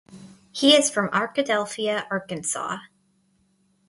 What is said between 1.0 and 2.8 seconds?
Arkadelphia, Arkansas.